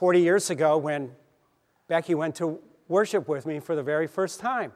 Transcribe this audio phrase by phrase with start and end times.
[0.00, 1.10] 40 years ago when
[1.86, 2.58] Becky went to
[2.88, 4.72] worship with me for the very first time.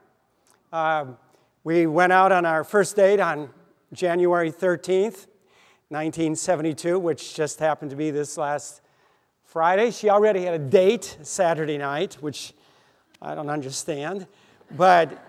[0.71, 1.17] Um,
[1.63, 3.49] we went out on our first date on
[3.91, 5.25] January 13th,
[5.89, 8.81] 1972, which just happened to be this last
[9.43, 9.89] Friday.
[9.89, 12.53] She already had a date Saturday night, which
[13.19, 14.27] I don't understand.
[14.77, 15.25] But,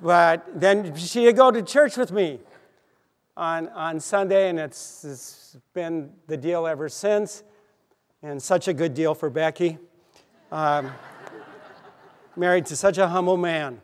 [0.00, 2.38] but then she'd go to church with me
[3.36, 7.42] on, on Sunday, and it's, it's been the deal ever since,
[8.22, 9.78] and such a good deal for Becky.
[10.52, 10.92] Um,
[12.36, 13.80] married to such a humble man.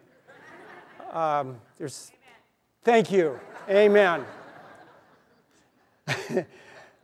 [1.13, 2.13] Um, there's,
[2.85, 3.41] thank you.
[3.69, 4.25] Amen.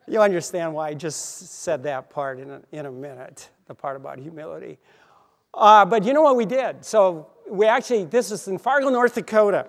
[0.07, 3.97] you understand why I just said that part in a, in a minute, the part
[3.97, 4.79] about humility.
[5.53, 6.85] Uh, but you know what we did?
[6.85, 9.67] So we actually, this is in Fargo, North Dakota.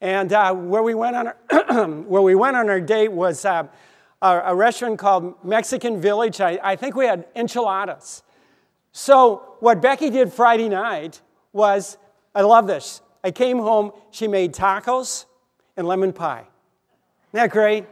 [0.00, 3.66] And uh, where, we went on our where we went on our date was uh,
[4.26, 6.40] a, a, restaurant called Mexican Village.
[6.40, 8.22] I, I think we had enchiladas.
[8.92, 11.20] So what Becky did Friday night
[11.52, 11.98] was,
[12.34, 13.02] I love this.
[13.22, 15.26] I came home, she made tacos
[15.76, 16.44] and lemon pie.
[17.32, 17.84] Isn't that great?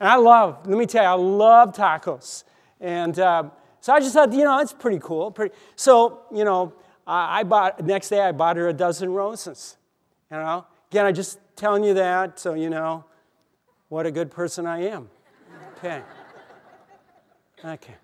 [0.00, 2.44] And I love, let me tell you, I love tacos.
[2.80, 3.44] And uh,
[3.80, 5.30] so I just thought, you know, it's pretty cool.
[5.30, 6.72] Pretty, so, you know,
[7.06, 9.76] I, I bought, next day I bought her a dozen roses.
[10.30, 13.04] You know, again, I'm just telling you that so you know
[13.88, 15.08] what a good person I am.
[15.76, 16.02] Okay.
[17.64, 17.94] Okay.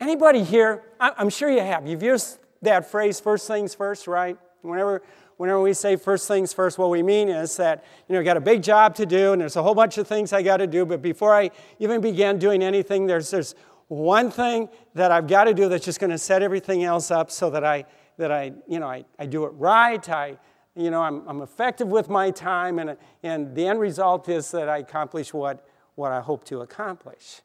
[0.00, 4.38] Anybody here, I'm sure you have, you've used that phrase, first things first, right?
[4.62, 5.02] Whenever
[5.40, 8.36] whenever we say first things first, what we mean is that, you know, I got
[8.36, 10.66] a big job to do and there's a whole bunch of things I got to
[10.66, 13.54] do, but before I even begin doing anything, there's, there's
[13.88, 17.30] one thing that I've got to do that's just going to set everything else up
[17.30, 17.86] so that I,
[18.18, 20.06] that I, you know, I, I do it right.
[20.10, 20.36] I,
[20.76, 24.68] you know, I'm, I'm effective with my time, and, and the end result is that
[24.68, 27.42] I accomplish what, what I hope to accomplish.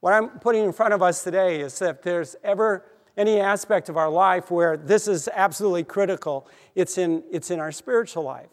[0.00, 2.84] What I'm putting in front of us today is that if there's ever
[3.16, 6.46] any aspect of our life where this is absolutely critical,
[6.76, 8.48] it's in, it's in our spiritual life.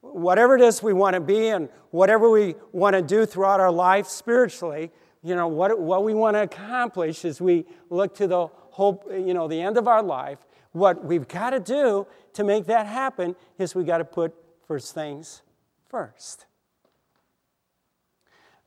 [0.00, 3.72] Whatever it is we want to be and whatever we want to do throughout our
[3.72, 4.92] life spiritually,
[5.24, 9.34] you know, what, what we want to accomplish as we look to the hope, you
[9.34, 10.38] know, the end of our life,
[10.72, 14.34] what we've got to do to make that happen is we've got to put
[14.66, 15.42] first things
[15.88, 16.46] first.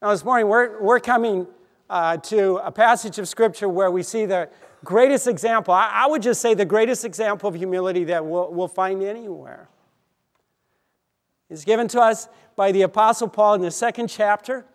[0.01, 1.47] Now, this morning we're, we're coming
[1.90, 4.50] uh, to a passage of Scripture where we see the
[4.84, 8.67] greatest example, I, I would just say the greatest example of humility that we'll, we'll
[8.67, 9.69] find anywhere.
[11.50, 14.66] Is given to us by the Apostle Paul in the second chapter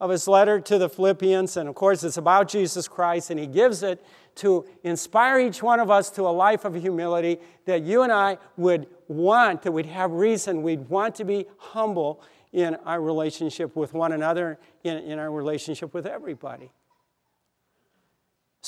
[0.00, 1.56] of his letter to the Philippians.
[1.56, 4.04] And of course, it's about Jesus Christ, and he gives it
[4.38, 8.38] to inspire each one of us to a life of humility that you and I
[8.56, 12.22] would want, that we'd have reason, we'd want to be humble
[12.52, 16.70] in our relationship with one another, in, in our relationship with everybody.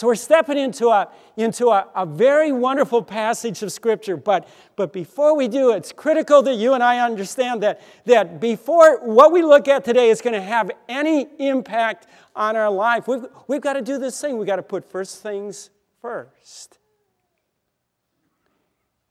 [0.01, 4.17] So we're stepping into a, into a, a, very wonderful passage of Scripture.
[4.17, 9.07] But, but before we do, it's critical that you and I understand that, that before
[9.07, 13.27] what we look at today is going to have any impact on our life, we've,
[13.47, 14.39] we've got to do this thing.
[14.39, 15.69] We've got to put first things
[16.01, 16.79] first.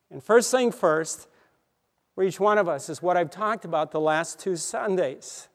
[0.09, 1.27] And first thing first,
[2.16, 5.50] for each one of us is what I've talked about the last two Sundays.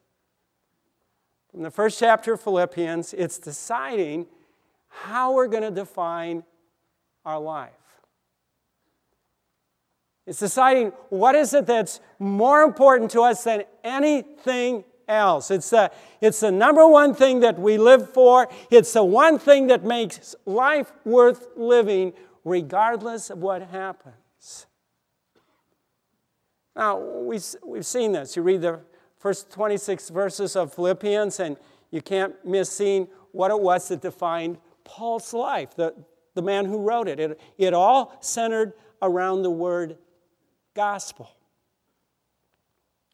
[1.52, 4.26] In the first chapter of Philippians, it's deciding
[5.02, 6.44] how we're going to define
[7.24, 7.72] our life.
[10.26, 15.50] It's deciding what is it that's more important to us than anything else.
[15.50, 15.90] It's the,
[16.20, 18.48] it's the number one thing that we live for.
[18.70, 24.66] It's the one thing that makes life worth living, regardless of what happens.
[26.74, 28.34] Now, we, we've seen this.
[28.34, 28.80] You read the
[29.18, 31.56] first 26 verses of Philippians, and
[31.90, 35.94] you can't miss seeing what it was that defined Paul's life, the,
[36.34, 37.18] the man who wrote it.
[37.18, 37.40] it.
[37.58, 39.98] It all centered around the word
[40.74, 41.30] gospel.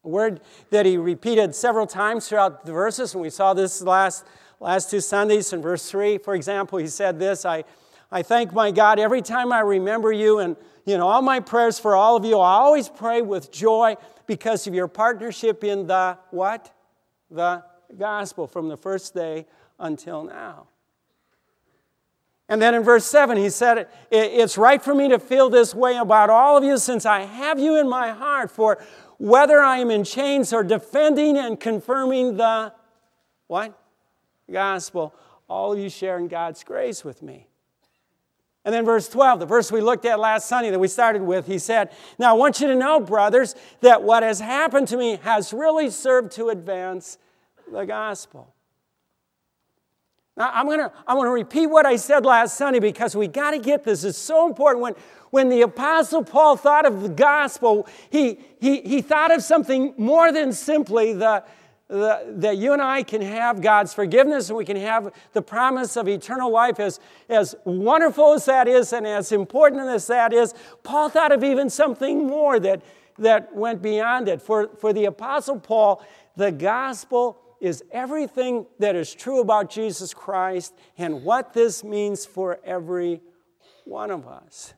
[0.04, 4.24] A word that he repeated several times throughout the verses, and we saw this last,
[4.58, 5.52] last two Sundays.
[5.52, 7.64] In verse 3, for example, he said this I,
[8.10, 10.56] I thank my God every time I remember you and
[10.86, 13.96] you know, all my prayers for all of you, I always pray with joy
[14.26, 16.74] because of your partnership in the what?
[17.30, 17.62] The
[17.96, 19.46] gospel from the first day
[19.78, 20.69] until now.
[22.50, 25.96] And then in verse 7, he said, It's right for me to feel this way
[25.96, 28.50] about all of you since I have you in my heart.
[28.50, 28.82] For
[29.18, 32.72] whether I am in chains or defending and confirming the
[33.46, 33.80] what?
[34.50, 35.14] Gospel,
[35.48, 37.46] all of you share in God's grace with me.
[38.64, 41.46] And then verse 12, the verse we looked at last Sunday that we started with,
[41.46, 45.20] he said, Now I want you to know, brothers, that what has happened to me
[45.22, 47.16] has really served to advance
[47.70, 48.52] the gospel.
[50.40, 53.50] I'm going to I'm going to repeat what I said last Sunday because we got
[53.50, 54.04] to get this.
[54.04, 54.82] It's so important.
[54.82, 54.94] When,
[55.30, 60.32] when the Apostle Paul thought of the gospel, he, he, he thought of something more
[60.32, 61.44] than simply the,
[61.88, 65.96] the, that you and I can have God's forgiveness and we can have the promise
[65.96, 66.80] of eternal life.
[66.80, 66.98] As,
[67.28, 71.70] as wonderful as that is and as important as that is, Paul thought of even
[71.70, 72.82] something more that,
[73.18, 74.42] that went beyond it.
[74.42, 76.04] For, for the Apostle Paul,
[76.36, 82.58] the gospel is everything that is true about Jesus Christ and what this means for
[82.64, 83.20] every
[83.84, 84.74] one of us.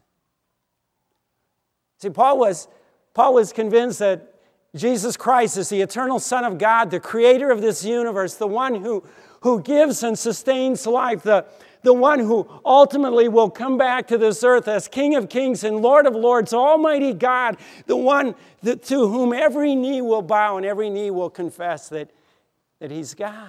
[1.99, 2.67] See, Paul was,
[3.15, 4.35] Paul was convinced that
[4.75, 8.75] Jesus Christ is the eternal Son of God, the creator of this universe, the one
[8.75, 9.05] who,
[9.43, 11.45] who gives and sustains life, the,
[11.83, 15.81] the one who ultimately will come back to this earth as King of kings and
[15.81, 20.65] Lord of lords, Almighty God, the one that, to whom every knee will bow and
[20.65, 22.11] every knee will confess that,
[22.83, 23.49] that He's God.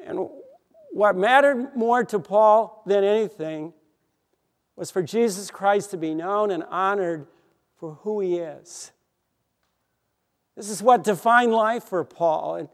[0.00, 0.26] And
[0.90, 3.74] what mattered more to Paul than anything
[4.74, 7.26] was for Jesus Christ to be known and honored
[7.76, 8.90] for who he is.
[10.56, 12.54] This is what defined life for Paul.
[12.54, 12.68] And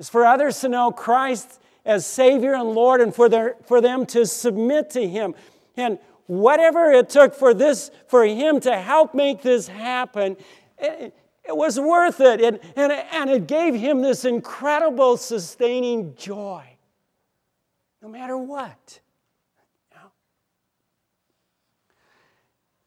[0.00, 4.04] it's for others to know Christ as Savior and Lord and for, their, for them
[4.06, 5.36] to submit to Him.
[5.76, 10.36] And whatever it took for this, for Him to help make this happen,
[10.78, 12.40] it, it was worth it.
[12.40, 16.74] And, and, and it gave Him this incredible sustaining joy
[18.04, 19.00] no matter what.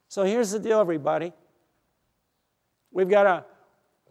[0.09, 1.33] So here's the deal, everybody.
[2.91, 3.45] We've got a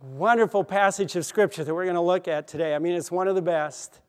[0.02, 2.74] wonderful passage of Scripture that we're going to look at today.
[2.74, 4.00] I mean, it's one of the best.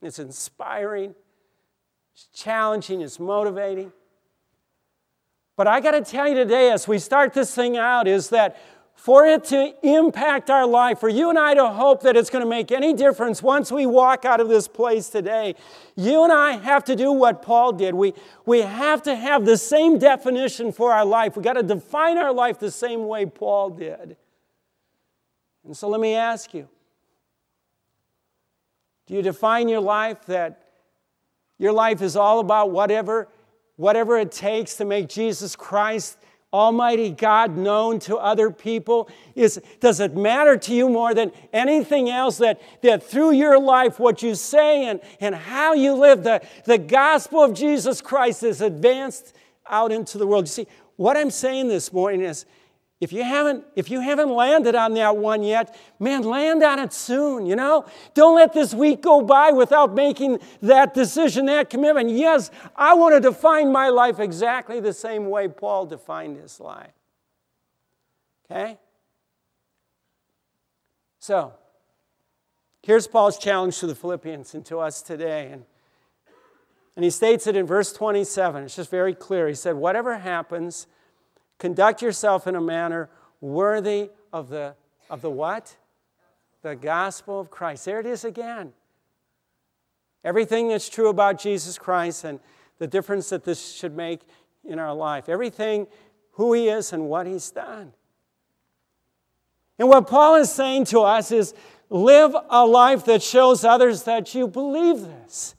[0.00, 1.14] It's inspiring,
[2.14, 3.90] it's challenging, it's motivating.
[5.56, 8.56] But I got to tell you today, as we start this thing out, is that
[8.96, 12.44] for it to impact our life, for you and I to hope that it's going
[12.44, 15.56] to make any difference once we walk out of this place today,
[15.94, 17.94] you and I have to do what Paul did.
[17.94, 18.14] We,
[18.46, 21.36] we have to have the same definition for our life.
[21.36, 24.16] We've got to define our life the same way Paul did.
[25.64, 26.68] And so let me ask you
[29.06, 30.60] do you define your life that
[31.58, 33.28] your life is all about whatever,
[33.76, 36.18] whatever it takes to make Jesus Christ
[36.52, 39.08] Almighty God known to other people?
[39.34, 43.98] Is, does it matter to you more than anything else that, that through your life,
[43.98, 48.60] what you say and, and how you live, the, the gospel of Jesus Christ is
[48.60, 49.34] advanced
[49.68, 50.44] out into the world?
[50.44, 50.66] You see,
[50.96, 52.46] what I'm saying this morning is
[53.00, 56.92] if you haven't if you haven't landed on that one yet man land on it
[56.92, 57.84] soon you know?
[58.14, 62.10] Don't let this week go by without making that decision that commitment.
[62.10, 66.92] Yes i want to define my life exactly the same way paul defined his life.
[68.50, 68.78] Okay?
[71.18, 71.52] So
[72.82, 75.64] here's paul's challenge to the philippians and to us today and
[76.96, 79.48] and he states it in verse 27 it's just very clear.
[79.48, 80.86] He said whatever happens
[81.58, 83.08] Conduct yourself in a manner
[83.40, 84.74] worthy of the,
[85.08, 85.76] of the what?
[86.62, 87.84] The gospel of Christ.
[87.84, 88.72] There it is again.
[90.24, 92.40] Everything that's true about Jesus Christ and
[92.78, 94.22] the difference that this should make
[94.64, 95.28] in our life.
[95.28, 95.86] Everything,
[96.32, 97.92] who he is and what he's done.
[99.78, 101.54] And what Paul is saying to us is
[101.90, 105.53] live a life that shows others that you believe this.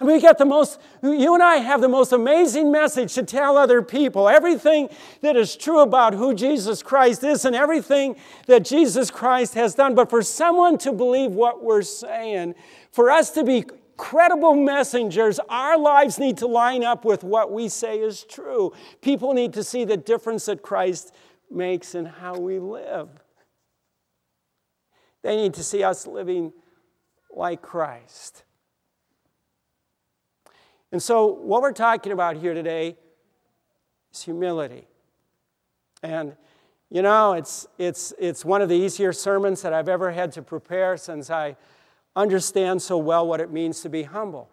[0.00, 3.22] I mean, we got the most, you and I have the most amazing message to
[3.22, 4.30] tell other people.
[4.30, 4.88] Everything
[5.20, 8.16] that is true about who Jesus Christ is and everything
[8.46, 9.94] that Jesus Christ has done.
[9.94, 12.54] But for someone to believe what we're saying,
[12.92, 13.66] for us to be
[13.98, 18.72] credible messengers, our lives need to line up with what we say is true.
[19.02, 21.14] People need to see the difference that Christ
[21.50, 23.10] makes in how we live.
[25.22, 26.54] They need to see us living
[27.30, 28.44] like Christ.
[30.92, 32.96] And so, what we're talking about here today
[34.12, 34.86] is humility.
[36.02, 36.34] And,
[36.90, 40.42] you know, it's, it's, it's one of the easier sermons that I've ever had to
[40.42, 41.56] prepare since I
[42.16, 44.48] understand so well what it means to be humble.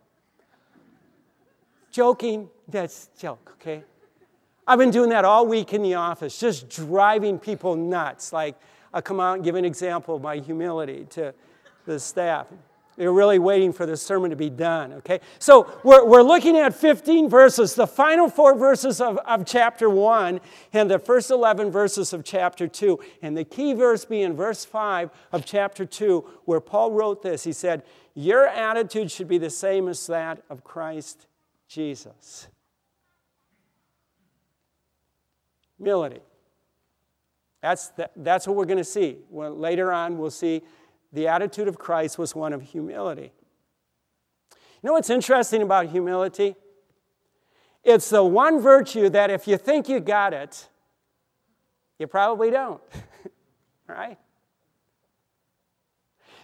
[1.89, 3.83] Joking, that's joke, okay?
[4.67, 8.31] I've been doing that all week in the office, just driving people nuts.
[8.31, 8.55] Like,
[8.93, 11.33] I'll come out and give an example of my humility to
[11.85, 12.47] the staff.
[12.97, 15.19] They're really waiting for the sermon to be done, okay?
[15.37, 20.41] So we're, we're looking at 15 verses, the final four verses of, of chapter 1
[20.73, 22.99] and the first 11 verses of chapter 2.
[23.21, 27.43] And the key verse being verse 5 of chapter 2, where Paul wrote this.
[27.43, 27.83] He said,
[28.15, 31.27] Your attitude should be the same as that of Christ
[31.67, 32.47] Jesus.
[35.77, 36.21] Humility.
[37.61, 39.17] That's, the, that's what we're going to see.
[39.29, 40.63] Well, later on, we'll see
[41.11, 43.31] the attitude of Christ was one of humility.
[44.53, 46.55] You know what's interesting about humility?
[47.83, 50.67] It's the one virtue that if you think you got it,
[51.99, 52.81] you probably don't.
[53.87, 54.17] right?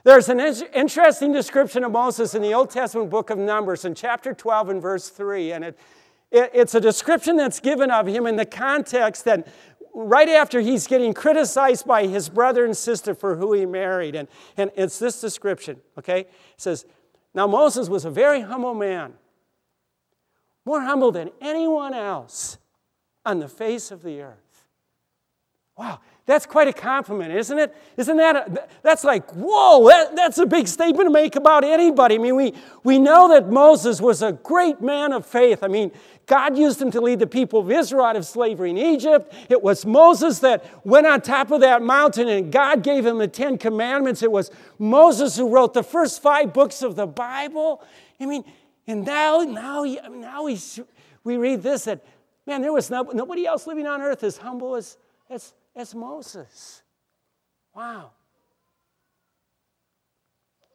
[0.03, 4.33] There's an interesting description of Moses in the Old Testament book of Numbers in chapter
[4.33, 5.53] 12 and verse 3.
[5.53, 5.79] And it,
[6.29, 9.47] it, it's a description that's given of him in the context that
[9.93, 14.15] right after he's getting criticized by his brother and sister for who he married.
[14.15, 16.21] And, and it's this description, okay?
[16.21, 16.85] It says,
[17.33, 19.13] Now Moses was a very humble man,
[20.65, 22.57] more humble than anyone else
[23.25, 24.42] on the face of the earth.
[25.75, 27.75] Wow, that's quite a compliment, isn't it?
[27.97, 32.15] Isn't that, a, that's like, whoa, that, that's a big statement to make about anybody.
[32.15, 32.53] I mean, we,
[32.83, 35.63] we know that Moses was a great man of faith.
[35.63, 35.91] I mean,
[36.25, 39.33] God used him to lead the people of Israel out of slavery in Egypt.
[39.49, 43.27] It was Moses that went on top of that mountain and God gave him the
[43.27, 44.23] Ten Commandments.
[44.23, 47.83] It was Moses who wrote the first five books of the Bible.
[48.21, 48.45] I mean,
[48.87, 50.59] and now, now, now we,
[51.23, 52.05] we read this that,
[52.45, 54.97] man, there was no, nobody else living on earth as humble as,
[55.29, 56.83] as, as Moses.
[57.75, 58.11] Wow.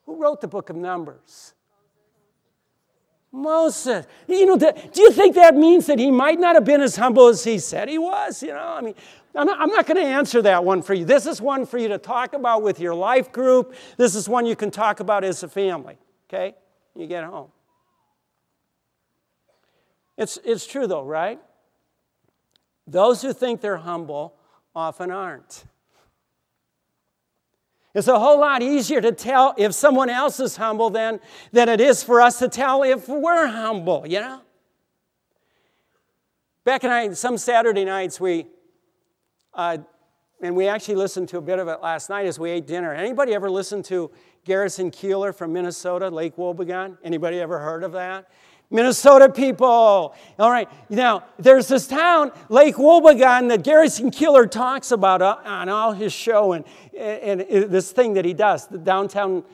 [0.06, 1.54] Who wrote the book of Numbers?
[3.30, 4.06] Moses.
[4.26, 7.28] You know, do you think that means that he might not have been as humble
[7.28, 8.42] as he said he was?
[8.42, 8.94] You know, I mean,
[9.34, 11.04] I'm not, not going to answer that one for you.
[11.04, 13.74] This is one for you to talk about with your life group.
[13.96, 16.56] This is one you can talk about as a family, okay?
[16.96, 17.48] You get home.
[20.16, 21.38] It's, it's true, though, right?
[22.86, 24.34] Those who think they're humble
[24.78, 25.64] often aren't.
[27.94, 31.18] It's a whole lot easier to tell if someone else is humble than,
[31.50, 34.40] than it is for us to tell if we're humble, you know?
[36.62, 38.46] Beck and I, some Saturday nights, we,
[39.52, 39.78] uh,
[40.40, 42.94] and we actually listened to a bit of it last night as we ate dinner.
[42.94, 44.12] Anybody ever listened to
[44.44, 46.98] Garrison Keillor from Minnesota, Lake Wobegon?
[47.02, 48.30] Anybody ever heard of that?
[48.70, 50.14] Minnesota people.
[50.38, 55.68] All right, now there's this town, Lake Wobegon, that Garrison Keillor talks about uh, on
[55.68, 56.64] all his show and,
[56.96, 59.44] and, and this thing that he does, the downtown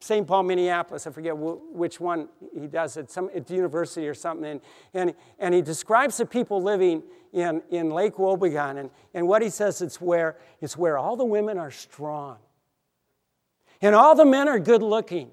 [0.00, 0.26] St.
[0.26, 1.06] Paul, Minneapolis.
[1.06, 4.44] I forget which one he does at some at the university or something.
[4.44, 4.60] And,
[4.94, 8.78] and, and he describes the people living in, in Lake Wobegon.
[8.78, 12.38] And, and what he says it's where, it's where all the women are strong.
[13.82, 15.30] And all the men are good looking.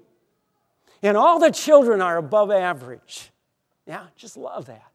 [1.06, 3.30] And all the children are above average.
[3.86, 4.90] Yeah, just love that.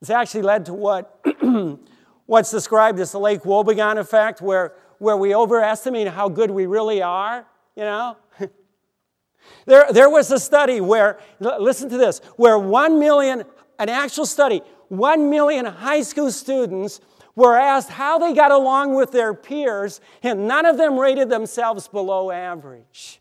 [0.00, 1.20] It's actually led to what,
[2.26, 7.02] what's described as the Lake Wobegon effect, where, where we overestimate how good we really
[7.02, 7.44] are,
[7.74, 8.16] you know?
[9.66, 13.42] there, there was a study where, listen to this, where one million,
[13.80, 17.00] an actual study, one million high school students
[17.34, 21.88] were asked how they got along with their peers, and none of them rated themselves
[21.88, 23.20] below average.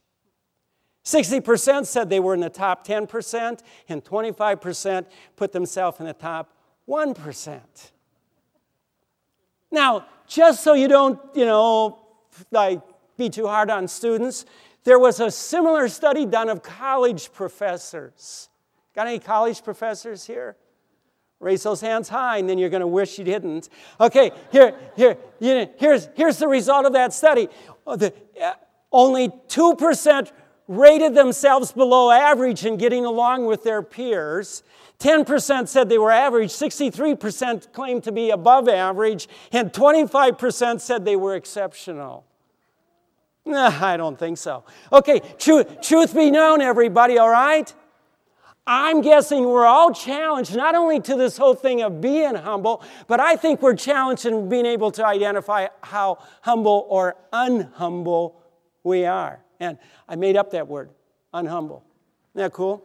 [1.04, 5.06] 60% said they were in the top 10%, and 25%
[5.36, 6.56] put themselves in the top
[6.88, 7.62] 1%.
[9.72, 12.00] Now, just so you don't, you know,
[12.52, 12.82] like
[13.18, 14.46] be too hard on students,
[14.84, 18.50] there was a similar study done of college professors.
[18.96, 20.56] Got any college professors here?
[21.40, 23.68] Raise those hands high, and then you're going to wish you didn't.
[24.00, 25.18] Okay, here, here,
[25.78, 27.50] here's, here's the result of that study.
[27.86, 28.10] Uh,
[28.92, 30.32] only 2%
[30.68, 34.64] rated themselves below average in getting along with their peers.
[35.00, 41.16] 10% said they were average, 63% claimed to be above average, and 25% said they
[41.16, 42.26] were exceptional.
[43.46, 44.64] Nah, I don't think so.
[44.92, 47.74] Okay, truth, truth be known, everybody, all right?
[48.66, 53.20] I'm guessing we're all challenged not only to this whole thing of being humble, but
[53.20, 58.36] I think we're challenged in being able to identify how humble or unhumble
[58.84, 59.44] we are.
[59.64, 59.78] And
[60.10, 60.90] I made up that word,
[61.34, 61.82] unhumble.
[62.36, 62.84] Isn't that cool?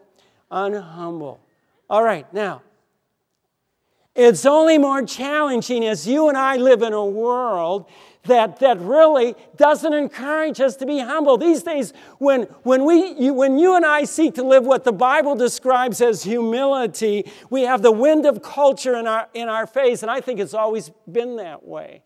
[0.51, 1.39] Unhumble.
[1.91, 2.63] All right, now,
[4.15, 7.87] it's only more challenging as you and I live in a world
[8.25, 11.39] that, that really doesn't encourage us to be humble.
[11.39, 14.93] These days, when, when, we, you, when you and I seek to live what the
[14.93, 20.03] Bible describes as humility, we have the wind of culture in our, in our face,
[20.03, 22.03] and I think it's always been that way.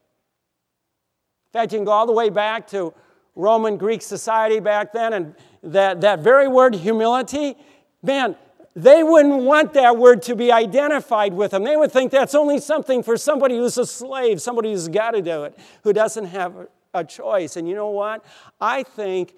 [1.48, 2.94] In fact, you can go all the way back to
[3.34, 7.56] Roman Greek society back then, and that, that very word humility,
[8.02, 8.36] man,
[8.74, 11.64] they wouldn't want that word to be identified with them.
[11.64, 15.22] They would think that's only something for somebody who's a slave, somebody who's got to
[15.22, 17.56] do it, who doesn't have a choice.
[17.56, 18.24] And you know what?
[18.60, 19.34] I think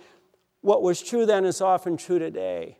[0.60, 2.78] what was true then is often true today.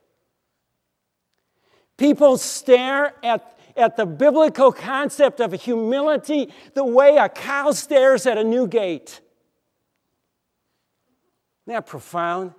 [1.97, 8.39] People stare at, at the biblical concept of humility the way a cow stares at
[8.39, 9.21] a new gate.
[11.65, 12.53] Isn't that profound?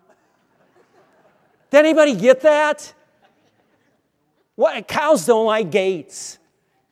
[1.69, 2.93] Did anybody get that?
[4.55, 6.39] What cows don't like gates.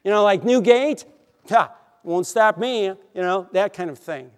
[0.04, 1.06] You know, like new gate,
[1.50, 4.30] ha, won't stop me, you know, that kind of thing.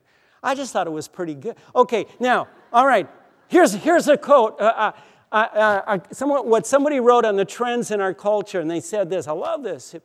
[0.44, 1.56] I just thought it was pretty good.
[1.76, 3.10] Okay, now, all right,
[3.48, 4.62] here's, here's a quote.
[4.62, 4.92] Uh, uh,
[5.32, 8.80] uh, uh, uh someone, what somebody wrote on the trends in our culture, and they
[8.80, 9.96] said this I love this.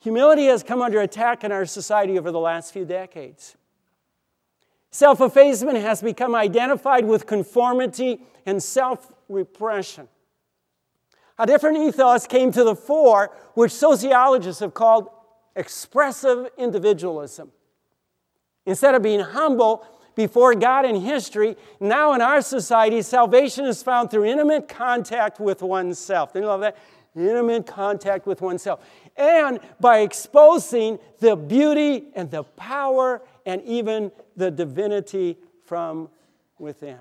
[0.00, 3.56] Humility has come under attack in our society over the last few decades.
[4.90, 10.08] Self effacement has become identified with conformity and self repression.
[11.38, 15.08] A different ethos came to the fore, which sociologists have called
[15.54, 17.52] expressive individualism.
[18.66, 24.10] Instead of being humble before God in history, now in our society, salvation is found
[24.10, 26.32] through intimate contact with oneself.
[26.32, 26.76] Do you love that?
[27.14, 28.80] Intimate contact with oneself.
[29.16, 36.08] And by exposing the beauty and the power and even the divinity from
[36.58, 36.98] within.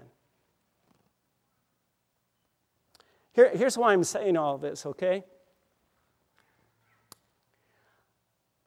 [3.32, 5.24] Here, here's why I'm saying all this, okay?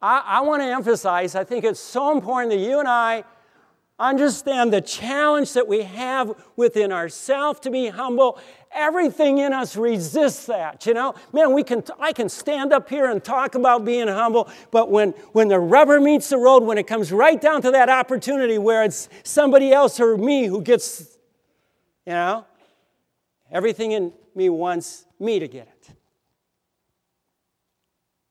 [0.01, 3.25] I, I want to emphasize, I think it's so important that you and I
[4.01, 8.39] understand the challenge that we have within ourselves to be humble.
[8.73, 11.15] Everything in us resists that, you know?
[11.33, 15.11] Man, we can, I can stand up here and talk about being humble, but when,
[15.33, 18.83] when the rubber meets the road, when it comes right down to that opportunity where
[18.83, 21.19] it's somebody else or me who gets,
[22.07, 22.47] you know,
[23.53, 25.95] everything in me wants me to get it.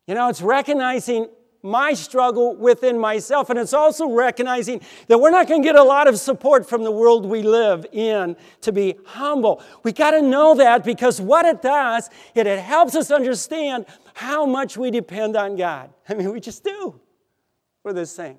[0.07, 1.29] You know, it's recognizing
[1.61, 3.49] my struggle within myself.
[3.49, 6.83] And it's also recognizing that we're not going to get a lot of support from
[6.83, 9.61] the world we live in to be humble.
[9.83, 14.45] We got to know that because what it does, it, it helps us understand how
[14.45, 15.91] much we depend on God.
[16.09, 16.99] I mean, we just do
[17.81, 18.37] for this thing.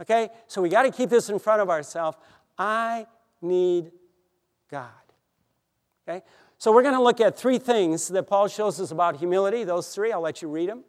[0.00, 0.30] Okay?
[0.46, 2.16] So we got to keep this in front of ourselves.
[2.58, 3.06] I
[3.42, 3.92] need
[4.70, 4.88] God.
[6.08, 6.24] Okay?
[6.56, 9.64] So we're going to look at three things that Paul shows us about humility.
[9.64, 10.84] Those three, I'll let you read them.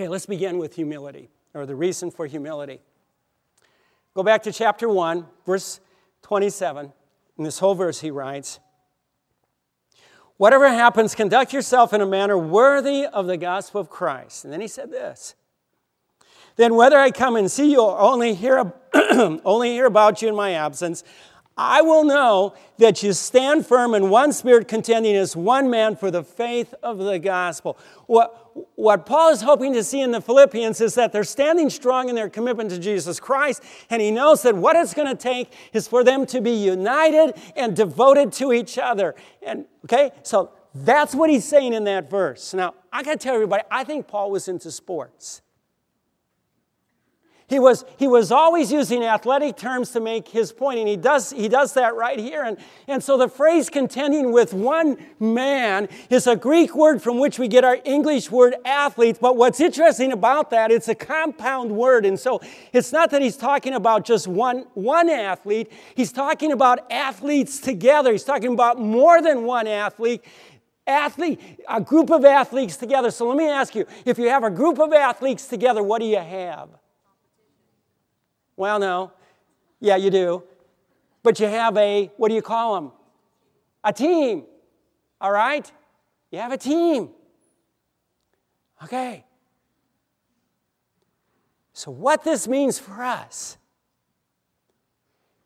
[0.00, 2.80] Okay, let's begin with humility, or the reason for humility.
[4.14, 5.78] Go back to chapter 1, verse
[6.22, 6.90] 27.
[7.36, 8.60] In this whole verse, he writes,
[10.38, 14.44] Whatever happens, conduct yourself in a manner worthy of the gospel of Christ.
[14.44, 15.34] And then he said this
[16.56, 18.72] Then whether I come and see you or only hear,
[19.44, 21.04] only hear about you in my absence,
[21.58, 26.10] I will know that you stand firm in one spirit, contending as one man for
[26.10, 27.76] the faith of the gospel.
[28.06, 28.39] What,
[28.74, 32.14] what Paul is hoping to see in the Philippians is that they're standing strong in
[32.14, 35.86] their commitment to Jesus Christ, and he knows that what it's going to take is
[35.86, 39.14] for them to be united and devoted to each other.
[39.42, 42.54] And okay, so that's what he's saying in that verse.
[42.54, 45.42] Now, I got to tell everybody, I think Paul was into sports.
[47.50, 51.32] He was, he was always using athletic terms to make his point, and he does,
[51.32, 52.44] he does that right here.
[52.44, 57.40] And, and so the phrase contending with one man is a Greek word from which
[57.40, 59.18] we get our English word athlete.
[59.20, 62.06] But what's interesting about that, it's a compound word.
[62.06, 62.40] And so
[62.72, 68.12] it's not that he's talking about just one, one athlete, he's talking about athletes together.
[68.12, 70.22] He's talking about more than one athlete
[70.86, 73.10] athlete, a group of athletes together.
[73.10, 76.06] So let me ask you if you have a group of athletes together, what do
[76.06, 76.79] you have?
[78.60, 79.10] Well, no.
[79.80, 80.42] Yeah, you do.
[81.22, 82.92] But you have a, what do you call them?
[83.82, 84.44] A team.
[85.18, 85.72] All right?
[86.30, 87.08] You have a team.
[88.84, 89.24] Okay.
[91.72, 93.56] So, what this means for us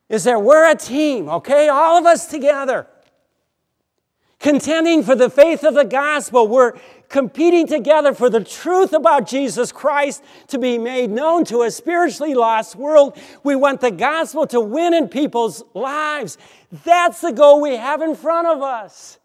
[0.08, 1.68] is that we're a team, okay?
[1.68, 2.88] All of us together
[4.40, 6.48] contending for the faith of the gospel.
[6.48, 6.72] We're
[7.14, 12.34] competing together for the truth about Jesus Christ to be made known to a spiritually
[12.34, 13.16] lost world.
[13.44, 16.38] We want the gospel to win in people's lives.
[16.82, 19.20] That's the goal we have in front of us.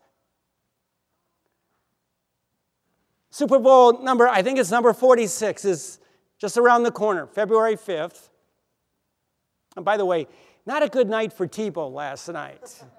[3.32, 6.00] Super Bowl number, I think it's number 46, is
[6.38, 8.30] just around the corner, February 5th.
[9.76, 10.28] And by the way,
[10.64, 12.84] not a good night for Tebow last night.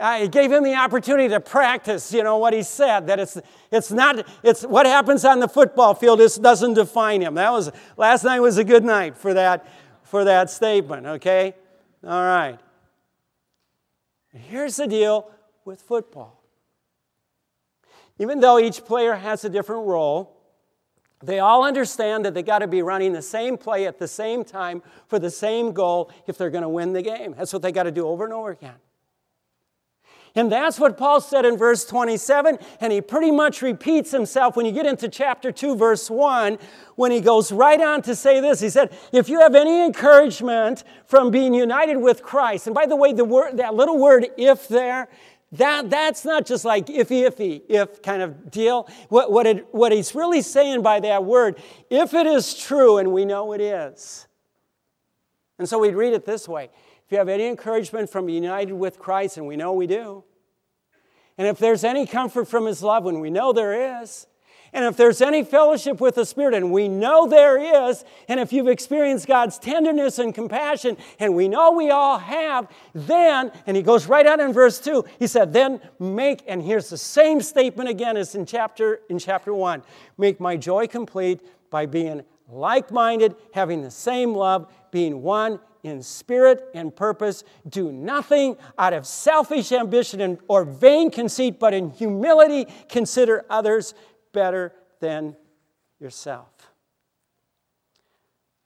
[0.00, 3.38] I gave him the opportunity to practice, you know, what he said, that it's,
[3.70, 7.34] it's not, it's what happens on the football field This doesn't define him.
[7.34, 9.66] That was, last night was a good night for that,
[10.02, 11.54] for that statement, okay?
[12.04, 12.58] All right.
[14.32, 15.30] Here's the deal
[15.64, 16.42] with football.
[18.18, 20.36] Even though each player has a different role,
[21.22, 24.44] they all understand that they got to be running the same play at the same
[24.44, 27.34] time for the same goal if they're going to win the game.
[27.36, 28.74] That's what they got to do over and over again.
[30.36, 34.66] And that's what Paul said in verse 27, and he pretty much repeats himself when
[34.66, 36.58] you get into chapter 2, verse 1,
[36.94, 38.60] when he goes right on to say this.
[38.60, 42.96] He said, If you have any encouragement from being united with Christ, and by the
[42.96, 45.08] way, the word, that little word if there,
[45.52, 48.90] that, that's not just like iffy, iffy, if kind of deal.
[49.08, 53.10] What, what, it, what he's really saying by that word, if it is true, and
[53.10, 54.26] we know it is.
[55.58, 56.68] And so we'd read it this way
[57.06, 60.24] if you have any encouragement from united with Christ, and we know we do,
[61.38, 64.26] and if there's any comfort from his love, and we know there is,
[64.72, 68.52] and if there's any fellowship with the Spirit, and we know there is, and if
[68.52, 73.82] you've experienced God's tenderness and compassion, and we know we all have, then, and he
[73.84, 77.88] goes right on in verse 2, he said, then make, and here's the same statement
[77.88, 79.82] again as in chapter, in chapter 1
[80.18, 81.40] make my joy complete
[81.70, 87.44] by being like minded, having the same love, being one in spirit and purpose.
[87.68, 93.94] Do nothing out of selfish ambition or vain conceit, but in humility consider others
[94.32, 95.36] better than
[96.00, 96.48] yourself.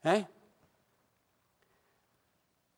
[0.04, 0.26] Okay?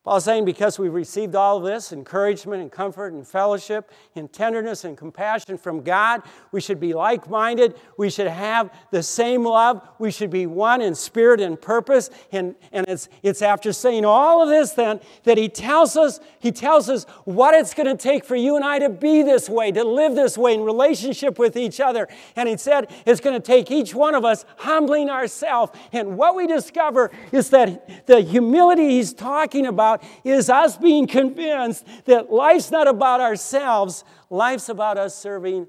[0.04, 4.82] Paul's saying because we've received all of this encouragement and comfort and fellowship and tenderness
[4.84, 7.76] and compassion from God, we should be like minded.
[7.96, 9.80] We should have the same love.
[10.00, 12.10] We should be one in spirit and purpose.
[12.32, 16.50] And, and it's, it's after saying all of this then that he tells us, he
[16.50, 19.70] tells us what it's going to take for you and I to be this way,
[19.70, 22.08] to live this way in relationship with each other.
[22.34, 25.70] And he said it's going to take each one of us humbling ourselves.
[25.92, 31.06] And what we discover is that the humility he's talking about about is us being
[31.06, 35.66] convinced that life's not about ourselves, life's about us serving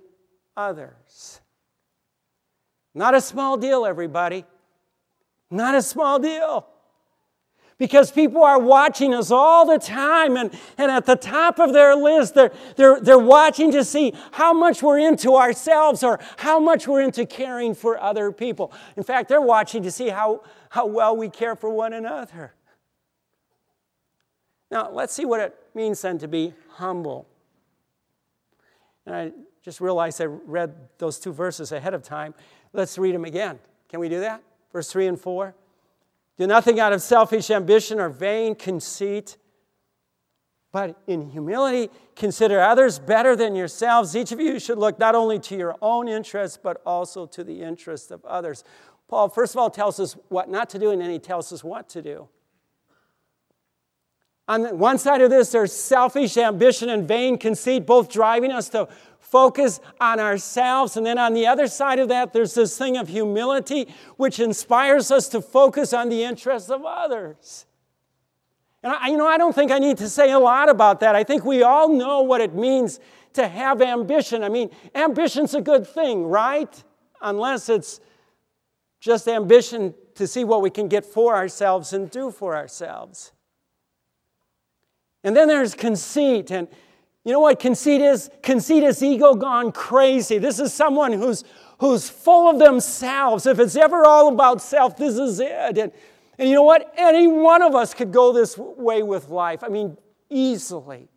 [0.55, 1.41] others.
[2.93, 4.45] Not a small deal, everybody.
[5.49, 6.67] Not a small deal.
[7.79, 11.95] Because people are watching us all the time, and, and at the top of their
[11.95, 16.88] list, they're, they're, they're watching to see how much we're into ourselves or how much
[16.88, 18.71] we're into caring for other people.
[18.95, 22.53] In fact, they're watching to see how, how well we care for one another.
[24.73, 27.27] Now, let's see what it means then to be humble.
[29.05, 29.31] And I
[29.62, 32.33] just realized I read those two verses ahead of time.
[32.73, 33.59] Let's read them again.
[33.88, 34.41] Can we do that?
[34.71, 35.53] Verse 3 and 4.
[36.39, 39.38] Do nothing out of selfish ambition or vain conceit,
[40.71, 44.15] but in humility consider others better than yourselves.
[44.15, 47.62] Each of you should look not only to your own interests, but also to the
[47.62, 48.63] interests of others.
[49.07, 51.63] Paul, first of all, tells us what not to do, and then he tells us
[51.63, 52.27] what to do.
[54.47, 58.89] On one side of this, there's selfish ambition and vain conceit, both driving us to
[59.19, 60.97] focus on ourselves.
[60.97, 65.12] And then on the other side of that, there's this thing of humility, which inspires
[65.12, 67.65] us to focus on the interests of others.
[68.84, 71.15] And I, you know, I don't think I need to say a lot about that.
[71.15, 72.99] I think we all know what it means
[73.34, 74.43] to have ambition.
[74.43, 76.84] I mean, ambition's a good thing, right?
[77.21, 78.01] Unless it's
[78.99, 83.32] just ambition to see what we can get for ourselves and do for ourselves.
[85.23, 86.51] And then there's conceit.
[86.51, 86.67] And
[87.23, 88.29] you know what conceit is?
[88.41, 90.38] Conceit is ego gone crazy.
[90.38, 91.43] This is someone who's,
[91.79, 93.45] who's full of themselves.
[93.45, 95.77] If it's ever all about self, this is it.
[95.77, 95.91] And,
[96.38, 96.93] and you know what?
[96.97, 99.63] Any one of us could go this way with life.
[99.63, 99.97] I mean,
[100.29, 101.07] easily.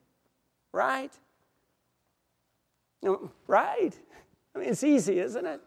[0.72, 1.12] Right?
[3.02, 3.94] Know, right?
[4.54, 5.60] I mean, it's easy, isn't it?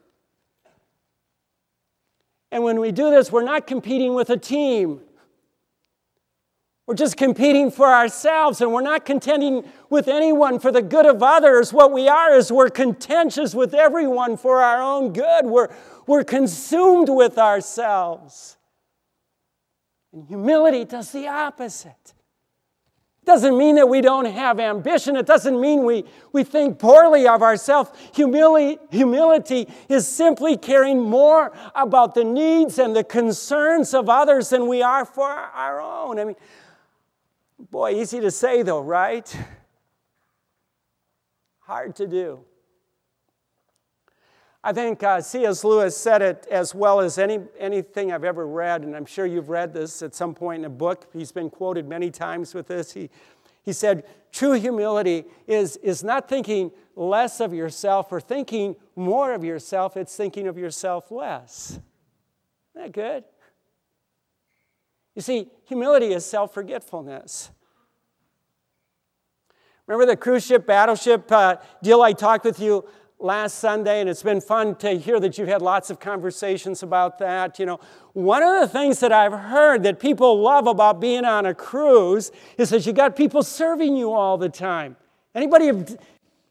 [2.51, 5.01] And when we do this, we're not competing with a team.
[6.89, 11.21] We're just competing for ourselves and we're not contending with anyone for the good of
[11.21, 11.71] others.
[11.71, 15.45] What we are is we're contentious with everyone for our own good.
[15.45, 15.67] We're,
[16.07, 18.57] we're consumed with ourselves.
[20.11, 22.15] And humility does the opposite.
[23.21, 25.15] It doesn't mean that we don't have ambition.
[25.15, 27.91] It doesn't mean we, we think poorly of ourselves.
[28.15, 34.65] Humility, humility is simply caring more about the needs and the concerns of others than
[34.65, 36.17] we are for our own.
[36.17, 36.35] I mean,
[37.71, 39.35] Boy, easy to say though, right?
[41.59, 42.39] Hard to do.
[44.63, 45.63] I think uh, C.S.
[45.63, 49.49] Lewis said it as well as any, anything I've ever read, and I'm sure you've
[49.49, 51.07] read this at some point in a book.
[51.13, 52.91] He's been quoted many times with this.
[52.91, 53.09] He,
[53.63, 59.43] he said, True humility is, is not thinking less of yourself or thinking more of
[59.43, 61.79] yourself, it's thinking of yourself less.
[62.75, 63.23] Isn't that good?
[65.15, 67.51] You see, humility is self forgetfulness.
[69.89, 72.85] Remember the cruise ship, battleship uh, deal I talked with you
[73.17, 77.17] last Sunday, and it's been fun to hear that you've had lots of conversations about
[77.17, 77.57] that.
[77.57, 77.79] You know,
[78.13, 82.31] one of the things that I've heard that people love about being on a cruise
[82.59, 84.95] is that you got people serving you all the time.
[85.33, 85.97] Anybody have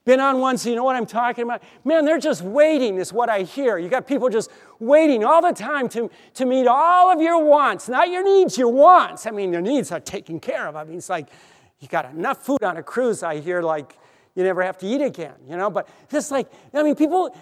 [0.05, 1.63] been on one, so you know what I'm talking about?
[1.85, 3.79] Man, they're just waiting, is what I hear.
[3.79, 7.89] You got people just waiting all the time to, to meet all of your wants,
[7.89, 9.27] not your needs, your wants.
[9.27, 10.75] I mean, your needs are taken care of.
[10.75, 11.29] I mean, it's like
[11.81, 13.97] you got enough food on a cruise, I hear, like
[14.35, 15.71] you never have to eat again, you know?
[15.71, 17.35] But just like, I mean, people,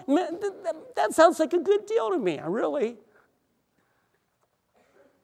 [0.97, 2.97] that sounds like a good deal to me, really.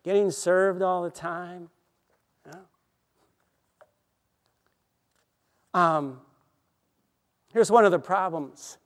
[0.03, 1.70] Getting served all the time.
[5.75, 6.20] Um,
[7.53, 8.77] here's one of the problems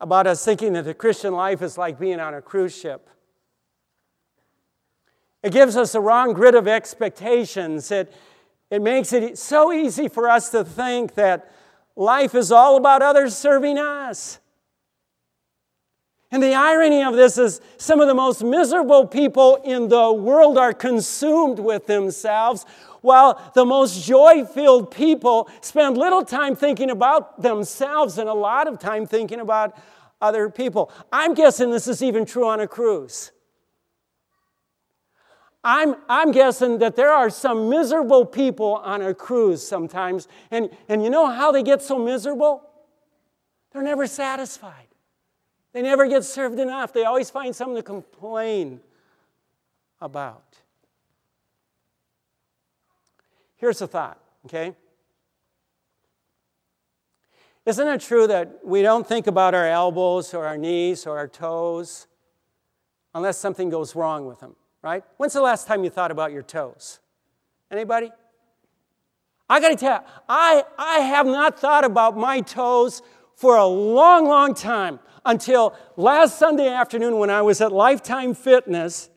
[0.00, 3.08] about us thinking that the Christian life is like being on a cruise ship.
[5.42, 7.90] It gives us a wrong grid of expectations.
[7.92, 8.12] It,
[8.74, 11.50] it makes it so easy for us to think that
[11.94, 14.40] life is all about others serving us.
[16.32, 20.58] And the irony of this is some of the most miserable people in the world
[20.58, 22.66] are consumed with themselves,
[23.02, 28.66] while the most joy filled people spend little time thinking about themselves and a lot
[28.66, 29.78] of time thinking about
[30.20, 30.90] other people.
[31.12, 33.30] I'm guessing this is even true on a cruise.
[35.64, 40.28] I'm, I'm guessing that there are some miserable people on a cruise sometimes.
[40.50, 42.62] And, and you know how they get so miserable?
[43.72, 44.88] They're never satisfied.
[45.72, 46.92] They never get served enough.
[46.92, 48.80] They always find something to complain
[50.00, 50.44] about.
[53.56, 54.76] Here's a thought, okay?
[57.64, 61.28] Isn't it true that we don't think about our elbows or our knees or our
[61.28, 62.06] toes
[63.14, 64.54] unless something goes wrong with them?
[64.84, 65.02] Right?
[65.16, 67.00] When's the last time you thought about your toes?
[67.70, 68.12] Anybody?
[69.48, 73.00] I got to tell you, I, I have not thought about my toes
[73.34, 79.08] for a long, long time until last Sunday afternoon when I was at Lifetime Fitness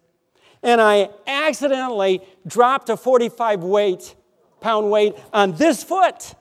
[0.63, 4.15] and I accidentally dropped a 45 weight,
[4.61, 6.33] pound weight on this foot.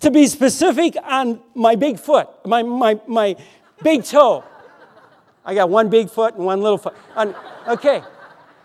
[0.00, 3.36] To be specific, on my big foot, my, my, my
[3.82, 4.44] big toe.
[5.44, 6.94] I got one big foot and one little foot.
[7.68, 8.02] okay,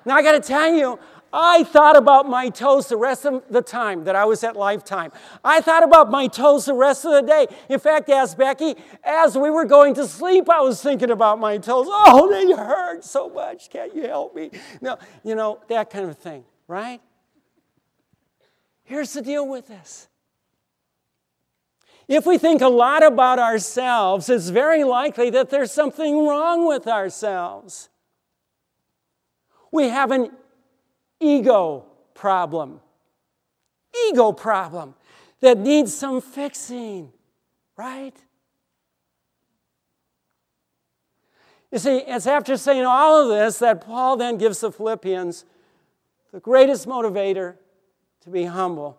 [0.07, 0.97] now, I got to tell you,
[1.33, 5.11] I thought about my toes the rest of the time that I was at Lifetime.
[5.43, 7.47] I thought about my toes the rest of the day.
[7.67, 11.57] In fact, asked Becky, as we were going to sleep, I was thinking about my
[11.57, 11.87] toes.
[11.89, 13.69] Oh, they hurt so much.
[13.69, 14.49] Can't you help me?
[14.79, 17.01] No, you know, that kind of thing, right?
[18.85, 20.07] Here's the deal with this.
[22.07, 26.87] If we think a lot about ourselves, it's very likely that there's something wrong with
[26.87, 27.89] ourselves.
[29.71, 30.31] We have an
[31.19, 32.79] ego problem.
[34.09, 34.95] Ego problem
[35.41, 37.11] that needs some fixing,
[37.75, 38.15] right?
[41.71, 45.45] You see, it's after saying all of this that Paul then gives the Philippians
[46.31, 47.55] the greatest motivator
[48.21, 48.97] to be humble.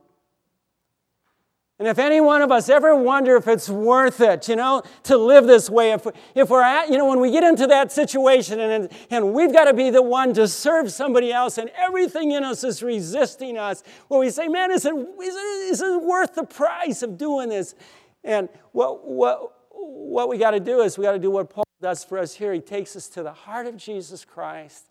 [1.79, 5.17] And if any one of us ever wonder if it's worth it, you know, to
[5.17, 8.59] live this way, if, if we're at, you know, when we get into that situation
[8.59, 12.43] and, and we've got to be the one to serve somebody else and everything in
[12.43, 16.35] us is resisting us, well, we say, man, is it, is it, is it worth
[16.35, 17.77] the price of doing this?
[18.25, 21.65] And what, what, what we got to do is we got to do what Paul
[21.81, 22.53] does for us here.
[22.53, 24.87] He takes us to the heart of Jesus Christ,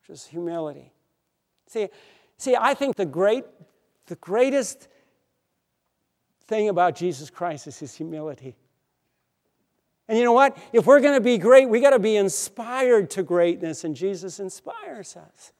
[0.00, 0.90] which is humility.
[1.66, 1.88] See,
[2.38, 3.44] see I think the, great,
[4.06, 4.88] the greatest
[6.48, 8.56] thing about Jesus Christ is his humility.
[10.08, 10.56] And you know what?
[10.72, 14.40] If we're going to be great, we got to be inspired to greatness, and Jesus
[14.40, 15.52] inspires us.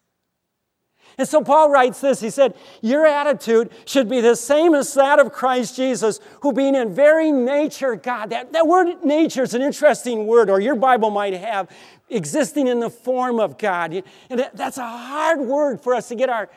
[1.19, 5.19] And so Paul writes this He said, Your attitude should be the same as that
[5.19, 8.31] of Christ Jesus, who being in very nature God.
[8.31, 11.71] That, that word nature is an interesting word, or your Bible might have
[12.09, 14.03] existing in the form of God.
[14.31, 16.49] And that's a hard word for us to get our,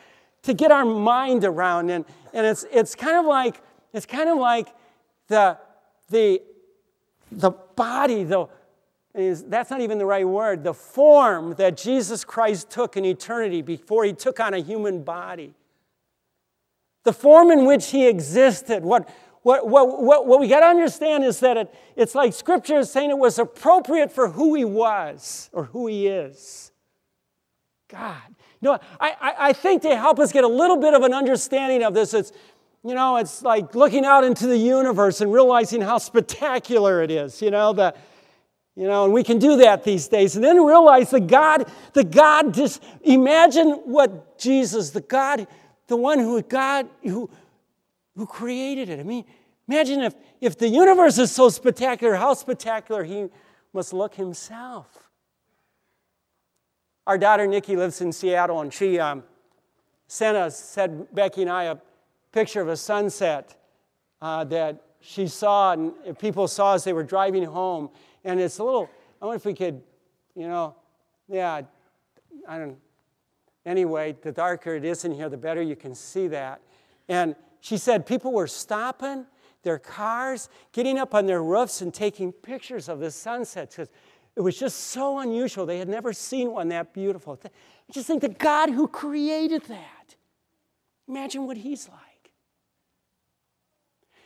[0.42, 1.90] to get our mind around.
[1.90, 3.60] And, and it's, it's kind of like
[3.92, 4.68] it's kind of like
[5.28, 5.58] the,
[6.10, 6.42] the,
[7.30, 8.46] the body, the,
[9.14, 13.62] is, that's not even the right word, the form that Jesus Christ took in eternity
[13.62, 15.54] before he took on a human body.
[17.04, 18.84] The form in which he existed.
[18.84, 19.08] What,
[19.42, 22.90] what, what, what, what we got to understand is that it, it's like Scripture is
[22.90, 26.72] saying it was appropriate for who he was or who he is.
[27.88, 28.22] God.
[28.60, 31.12] You know, I, I, I think to help us get a little bit of an
[31.12, 32.32] understanding of this, it's
[32.84, 37.40] you know, it's like looking out into the universe and realizing how spectacular it is,
[37.40, 37.94] you know, the,
[38.74, 40.34] you know, and we can do that these days.
[40.34, 45.46] And then realize the God, the God, just imagine what Jesus, the God,
[45.86, 47.30] the one who God, who,
[48.16, 48.98] who created it.
[48.98, 49.26] I mean,
[49.68, 53.28] imagine if, if the universe is so spectacular, how spectacular he
[53.72, 54.86] must look himself.
[57.06, 59.22] Our daughter Nikki lives in Seattle, and she um,
[60.06, 61.76] sent us, said Becky and I, a
[62.32, 63.54] picture of a sunset
[64.20, 67.90] uh, that she saw, and people saw as they were driving home.
[68.24, 68.88] And it's a little,
[69.20, 69.82] I wonder if we could,
[70.34, 70.76] you know,
[71.28, 71.62] yeah,
[72.48, 72.78] I don't,
[73.66, 76.60] anyway, the darker it is in here, the better you can see that.
[77.08, 79.26] And she said people were stopping
[79.62, 83.88] their cars, getting up on their roofs and taking pictures of the sunset because
[84.36, 85.66] it was just so unusual.
[85.66, 87.38] They had never seen one that beautiful.
[87.90, 90.16] Just think the God who created that,
[91.06, 92.11] imagine what he's like.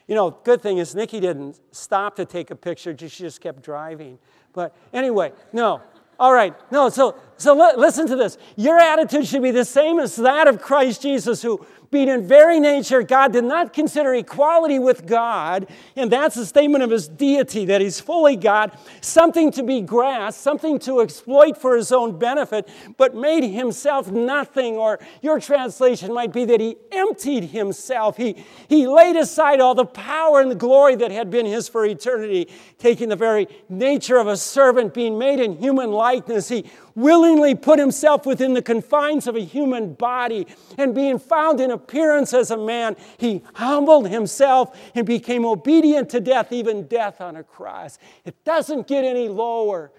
[0.06, 3.62] You know, good thing is Nikki didn't stop to take a picture, she just kept
[3.62, 4.18] driving.
[4.52, 5.82] But anyway, no.
[6.18, 8.38] All right, no, so, so listen to this.
[8.56, 12.60] Your attitude should be the same as that of Christ Jesus, who being in very
[12.60, 17.64] nature, God did not consider equality with God, and that's a statement of his deity,
[17.66, 22.68] that he's fully God, something to be grasped, something to exploit for his own benefit,
[22.96, 24.76] but made himself nothing.
[24.76, 28.16] Or your translation might be that he emptied himself.
[28.16, 31.84] He, he laid aside all the power and the glory that had been his for
[31.84, 36.48] eternity, taking the very nature of a servant, being made in human likeness.
[36.48, 41.70] He willingly put himself within the confines of a human body, and being found in
[41.70, 47.36] appearance as a man, he humbled himself and became obedient to death, even death on
[47.36, 47.98] a cross.
[48.24, 49.92] It doesn't get any lower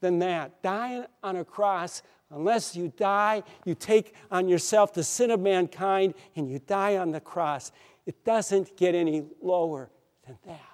[0.00, 0.62] than that.
[0.62, 6.14] Dying on a cross, unless you die, you take on yourself the sin of mankind
[6.34, 7.70] and you die on the cross.
[8.06, 9.90] It doesn't get any lower
[10.26, 10.69] than that.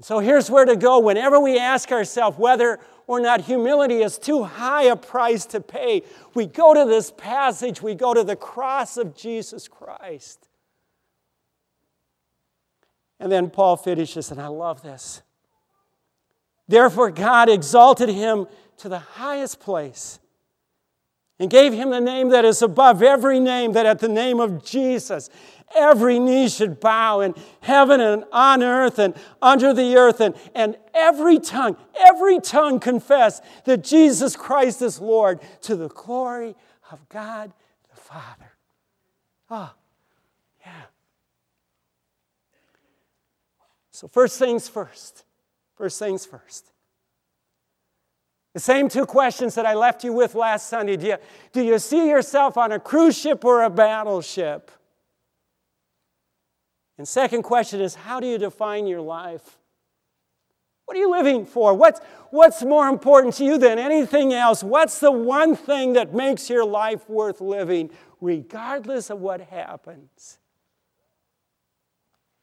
[0.00, 4.42] So here's where to go whenever we ask ourselves whether or not humility is too
[4.42, 6.02] high a price to pay.
[6.34, 10.48] We go to this passage, we go to the cross of Jesus Christ.
[13.20, 15.22] And then Paul finishes, and I love this.
[16.66, 18.46] Therefore, God exalted him
[18.78, 20.18] to the highest place
[21.44, 24.64] and gave him the name that is above every name, that at the name of
[24.64, 25.28] Jesus,
[25.76, 30.74] every knee should bow in heaven and on earth and under the earth, and, and
[30.94, 36.56] every tongue, every tongue confess that Jesus Christ is Lord to the glory
[36.90, 37.52] of God
[37.94, 38.52] the Father.
[39.50, 39.74] Oh,
[40.64, 40.72] yeah.
[43.90, 45.24] So, first things first.
[45.76, 46.70] First things first.
[48.54, 50.96] The same two questions that I left you with last Sunday.
[50.96, 51.16] Do you,
[51.52, 54.70] do you see yourself on a cruise ship or a battleship?
[56.96, 59.58] And second question is how do you define your life?
[60.84, 61.74] What are you living for?
[61.74, 64.62] What's, what's more important to you than anything else?
[64.62, 67.90] What's the one thing that makes your life worth living,
[68.20, 70.38] regardless of what happens?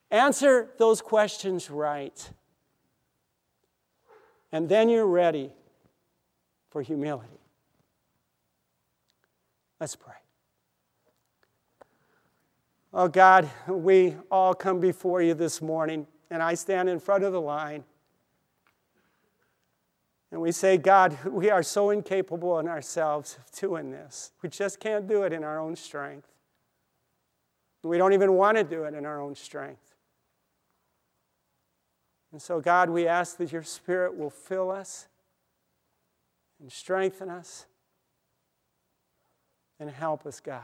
[0.09, 2.29] Answer those questions right.
[4.51, 5.53] And then you're ready
[6.71, 7.27] for humility.
[9.79, 10.15] Let's pray.
[12.93, 17.33] Oh God, we all come before you this morning, and I stand in front of
[17.33, 17.83] the line.
[20.31, 24.31] And we say, God, we are so incapable in ourselves of doing this.
[24.41, 26.27] We just can't do it in our own strength.
[27.83, 29.95] We don't even want to do it in our own strength.
[32.31, 35.07] And so, God, we ask that your Spirit will fill us
[36.61, 37.65] and strengthen us
[39.79, 40.61] and help us, God,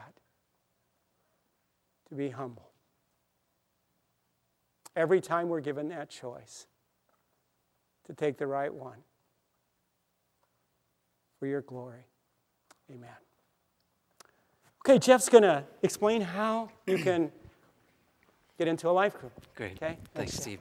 [2.08, 2.70] to be humble.
[4.96, 6.68] Every time we're given that choice
[8.06, 8.98] to take the right one
[11.40, 12.06] for your glory.
[12.90, 13.10] Amen.
[14.86, 17.32] Okay, Jeff's going to explain how you can
[18.58, 19.34] get into a life group.
[19.56, 19.74] Great.
[19.74, 19.98] Okay?
[19.98, 20.60] Thanks, Thanks Steve.